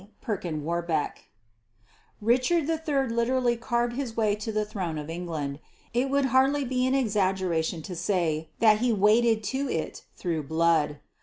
[0.19, 1.25] PERKIN WARBECK
[2.21, 5.59] Richard III literally carved his way to the throne of England.
[5.93, 10.97] It would hardly be an exaggeration to say that he waded to it through blood.